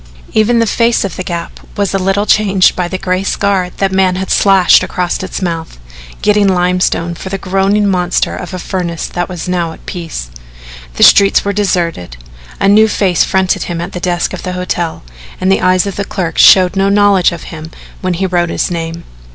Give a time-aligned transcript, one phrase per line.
[0.33, 3.91] Even the face of the Gap was a little changed by the gray scar that
[3.91, 5.77] man had slashed across its mouth,
[6.23, 10.31] getting limestone for the groaning monster of a furnace that was now at peace.
[10.95, 12.17] The streets were deserted.
[12.59, 15.03] A new face fronted him at the desk of the hotel
[15.39, 17.69] and the eyes of the clerk showed no knowledge of him
[18.01, 19.03] when he wrote his name.